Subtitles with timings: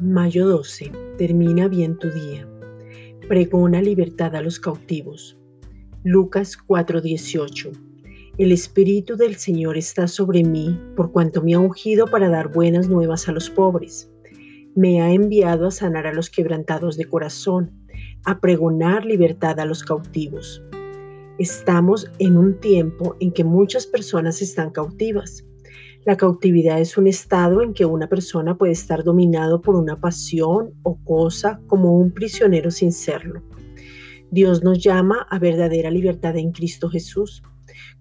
[0.00, 0.90] Mayo 12.
[1.18, 2.48] Termina bien tu día.
[3.28, 5.38] Pregona libertad a los cautivos.
[6.02, 7.70] Lucas 4:18.
[8.36, 12.88] El Espíritu del Señor está sobre mí, por cuanto me ha ungido para dar buenas
[12.88, 14.10] nuevas a los pobres.
[14.74, 17.70] Me ha enviado a sanar a los quebrantados de corazón,
[18.24, 20.60] a pregonar libertad a los cautivos.
[21.38, 25.44] Estamos en un tiempo en que muchas personas están cautivas
[26.04, 30.74] la cautividad es un estado en que una persona puede estar dominado por una pasión
[30.82, 33.42] o cosa como un prisionero sin serlo.
[34.30, 37.42] Dios nos llama a verdadera libertad en Cristo Jesús.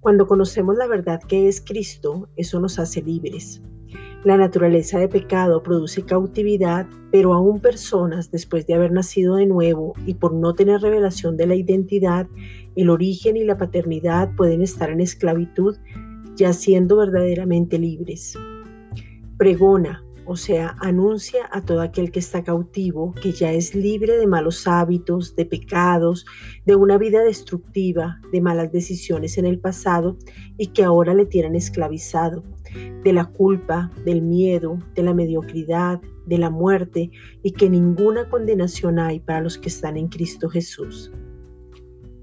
[0.02, 3.62] Cuando conocemos la verdad que es Cristo, eso nos hace libres.
[4.26, 9.94] La naturaleza de pecado produce cautividad, pero aún personas, después de haber nacido de nuevo
[10.06, 12.28] y por no tener revelación de la identidad,
[12.76, 15.76] el origen y la paternidad, pueden estar en esclavitud
[16.36, 18.38] ya siendo verdaderamente libres.
[19.38, 24.26] Pregona, o sea, anuncia a todo aquel que está cautivo que ya es libre de
[24.26, 26.26] malos hábitos, de pecados,
[26.66, 30.18] de una vida destructiva, de malas decisiones en el pasado
[30.58, 32.44] y que ahora le tienen esclavizado,
[33.04, 37.12] de la culpa, del miedo, de la mediocridad, de la muerte
[37.44, 41.12] y que ninguna condenación hay para los que están en Cristo Jesús.